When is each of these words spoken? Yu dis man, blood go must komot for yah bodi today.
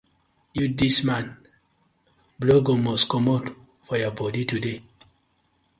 Yu 0.57 0.63
dis 0.81 0.95
man, 1.09 1.25
blood 2.39 2.63
go 2.65 2.73
must 2.85 3.07
komot 3.11 3.43
for 3.85 3.95
yah 4.01 4.11
bodi 4.19 4.43
today. 4.51 4.77